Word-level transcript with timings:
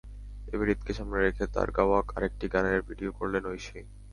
এবার 0.53 0.67
ঈদকে 0.69 0.91
সামনে 0.93 1.17
রেখে 1.19 1.45
তাঁর 1.55 1.69
গাওয়া 1.71 1.99
আরেকটি 2.15 2.45
গানের 2.53 2.81
ভিডিও 2.89 3.11
করলেন 3.19 3.43
ঐশী। 3.45 3.79